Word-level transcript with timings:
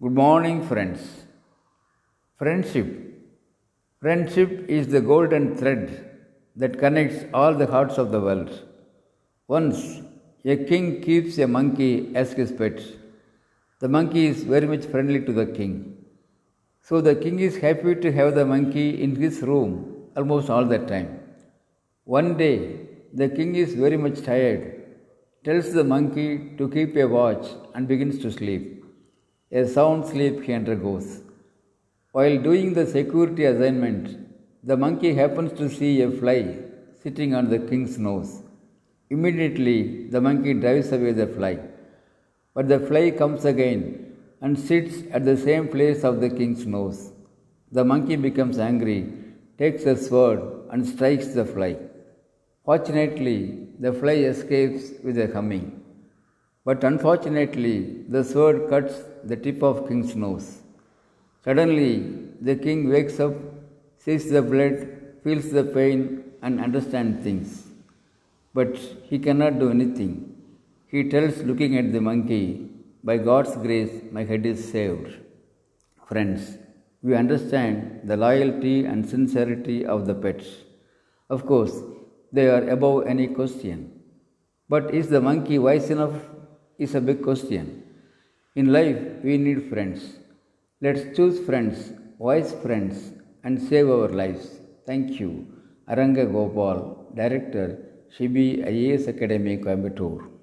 Good 0.00 0.12
morning, 0.12 0.58
friends. 0.64 1.00
Friendship. 2.36 2.86
Friendship 4.00 4.66
is 4.68 4.86
the 4.86 5.00
golden 5.00 5.56
thread 5.56 6.20
that 6.54 6.78
connects 6.78 7.24
all 7.34 7.52
the 7.52 7.66
hearts 7.66 7.98
of 7.98 8.12
the 8.12 8.20
world. 8.20 8.62
Once, 9.48 10.00
a 10.44 10.56
king 10.56 11.02
keeps 11.02 11.36
a 11.38 11.48
monkey 11.48 12.12
as 12.14 12.32
his 12.34 12.52
pet. 12.52 12.80
The 13.80 13.88
monkey 13.88 14.26
is 14.26 14.44
very 14.44 14.68
much 14.68 14.84
friendly 14.84 15.20
to 15.24 15.32
the 15.32 15.46
king. 15.46 15.96
So 16.80 17.00
the 17.00 17.16
king 17.16 17.40
is 17.40 17.56
happy 17.56 17.96
to 17.96 18.12
have 18.12 18.36
the 18.36 18.46
monkey 18.46 19.02
in 19.02 19.16
his 19.16 19.42
room 19.42 20.04
almost 20.16 20.48
all 20.48 20.64
the 20.64 20.78
time. 20.78 21.18
One 22.04 22.36
day, 22.36 22.86
the 23.12 23.28
king 23.28 23.56
is 23.56 23.74
very 23.74 23.96
much 23.96 24.22
tired, 24.22 24.80
tells 25.42 25.72
the 25.72 25.82
monkey 25.82 26.56
to 26.56 26.68
keep 26.68 26.96
a 26.96 27.06
watch 27.06 27.48
and 27.74 27.88
begins 27.88 28.20
to 28.20 28.30
sleep. 28.30 28.77
A 29.50 29.66
sound 29.66 30.04
sleep 30.04 30.42
he 30.42 30.52
undergoes. 30.52 31.22
While 32.12 32.36
doing 32.42 32.74
the 32.74 32.86
security 32.86 33.44
assignment, 33.44 34.18
the 34.62 34.76
monkey 34.76 35.14
happens 35.14 35.52
to 35.58 35.70
see 35.70 36.02
a 36.02 36.10
fly 36.10 36.54
sitting 37.02 37.34
on 37.34 37.48
the 37.48 37.58
king's 37.58 37.98
nose. 37.98 38.42
Immediately, 39.08 40.08
the 40.08 40.20
monkey 40.20 40.52
drives 40.52 40.92
away 40.92 41.12
the 41.12 41.26
fly. 41.26 41.58
But 42.52 42.68
the 42.68 42.78
fly 42.78 43.10
comes 43.10 43.46
again 43.46 44.16
and 44.42 44.58
sits 44.58 45.04
at 45.12 45.24
the 45.24 45.38
same 45.38 45.68
place 45.68 46.04
of 46.04 46.20
the 46.20 46.28
king's 46.28 46.66
nose. 46.66 47.12
The 47.72 47.86
monkey 47.86 48.16
becomes 48.16 48.58
angry, 48.58 49.10
takes 49.56 49.84
a 49.84 49.96
sword, 49.96 50.42
and 50.70 50.86
strikes 50.86 51.28
the 51.28 51.46
fly. 51.46 51.78
Fortunately, 52.66 53.68
the 53.78 53.94
fly 53.94 54.16
escapes 54.32 54.90
with 55.02 55.18
a 55.18 55.32
humming. 55.32 55.82
But 56.68 56.84
unfortunately, 56.84 57.76
the 58.14 58.22
sword 58.30 58.68
cuts 58.70 58.94
the 59.24 59.36
tip 59.44 59.62
of 59.68 59.88
king's 59.88 60.14
nose. 60.24 60.48
Suddenly, 61.44 61.94
the 62.48 62.56
king 62.64 62.80
wakes 62.94 63.18
up, 63.26 63.36
sees 64.04 64.24
the 64.34 64.42
blood, 64.42 64.76
feels 65.24 65.50
the 65.50 65.64
pain, 65.64 66.00
and 66.42 66.60
understands 66.66 67.24
things. 67.24 67.50
But 68.52 68.76
he 69.10 69.18
cannot 69.18 69.58
do 69.62 69.70
anything. 69.70 70.12
He 70.92 71.08
tells, 71.14 71.38
looking 71.50 71.78
at 71.80 71.90
the 71.94 72.02
monkey, 72.10 72.46
By 73.08 73.16
God's 73.16 73.54
grace, 73.66 73.94
my 74.16 74.24
head 74.30 74.44
is 74.44 74.60
saved. 74.72 75.10
Friends, 76.08 76.58
we 77.02 77.14
understand 77.14 78.00
the 78.10 78.16
loyalty 78.16 78.84
and 78.84 79.08
sincerity 79.08 79.86
of 79.86 80.06
the 80.08 80.16
pets. 80.24 80.48
Of 81.30 81.46
course, 81.46 81.76
they 82.30 82.48
are 82.56 82.64
above 82.76 83.06
any 83.06 83.28
question. 83.28 83.78
But 84.68 84.92
is 85.00 85.08
the 85.08 85.22
monkey 85.28 85.58
wise 85.58 85.88
enough? 85.96 86.18
Is 86.78 86.94
a 86.94 87.00
big 87.00 87.22
question. 87.24 87.82
In 88.54 88.72
life, 88.72 89.00
we 89.24 89.36
need 89.36 89.68
friends. 89.68 90.00
Let's 90.80 91.16
choose 91.16 91.44
friends, 91.44 91.92
wise 92.18 92.52
friends, 92.62 93.12
and 93.42 93.60
save 93.60 93.90
our 93.90 94.08
lives. 94.08 94.60
Thank 94.86 95.18
you. 95.18 95.30
Aranga 95.90 96.24
Gopal, 96.30 97.10
Director, 97.16 97.66
Shibi 98.16 98.64
IAS 98.64 99.08
Academy, 99.08 99.58
Coimbatore. 99.58 100.37